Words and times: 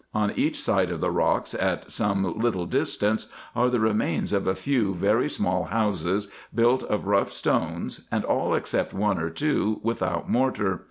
On 0.15 0.31
each 0.31 0.59
side 0.59 0.89
of 0.89 0.99
the 0.99 1.11
rocks, 1.11 1.53
at 1.53 1.91
some 1.91 2.39
little 2.39 2.65
distance, 2.65 3.27
are 3.55 3.69
the 3.69 3.79
remains 3.79 4.33
of 4.33 4.47
a 4.47 4.55
few 4.55 4.95
very 4.95 5.29
small 5.29 5.65
houses, 5.65 6.27
built 6.55 6.81
of 6.81 7.05
rough 7.05 7.31
stones, 7.31 8.07
and 8.11 8.25
all 8.25 8.55
except 8.55 8.95
one 8.95 9.19
or 9.19 9.29
two 9.29 9.79
without 9.83 10.27
mortar. 10.27 10.79